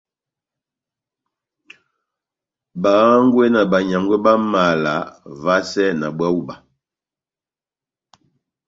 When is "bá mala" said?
4.25-4.95